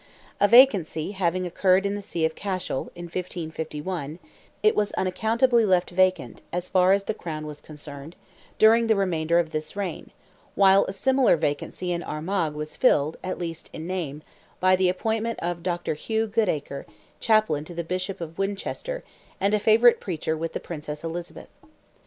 A 0.39 0.47
vacancy 0.47 1.11
having 1.11 1.45
occurred 1.45 1.85
in 1.85 1.93
the 1.93 2.01
See 2.01 2.25
of 2.25 2.33
Cashel, 2.33 2.91
in 2.95 3.03
1551, 3.05 4.17
it 4.63 4.75
was 4.75 4.91
unaccountably 4.93 5.63
left 5.63 5.91
vacant, 5.91 6.41
as 6.51 6.67
far 6.69 6.91
as 6.91 7.03
the 7.03 7.13
Crown 7.13 7.45
was 7.45 7.61
concerned, 7.61 8.15
during 8.57 8.87
the 8.87 8.95
remainder 8.95 9.37
of 9.37 9.51
this 9.51 9.75
reign, 9.75 10.09
while 10.55 10.85
a 10.85 10.91
similar 10.93 11.37
vacancy 11.37 11.91
in 11.91 12.01
Armagh 12.01 12.55
was 12.55 12.75
filled, 12.75 13.17
at 13.23 13.37
least 13.37 13.69
in 13.73 13.85
name, 13.85 14.23
by 14.59 14.75
the 14.75 14.89
appointment 14.89 15.37
of 15.39 15.61
Dr. 15.61 15.93
Hugh 15.93 16.25
Goodacre, 16.25 16.87
chaplain 17.19 17.63
to 17.65 17.75
the 17.75 17.83
Bishop 17.83 18.19
of 18.19 18.39
Winchester, 18.39 19.03
and 19.39 19.53
a 19.53 19.59
favourite 19.59 19.99
preacher 19.99 20.35
with 20.35 20.53
the 20.53 20.59
Princess 20.59 21.03
Elizabeth. 21.03 21.49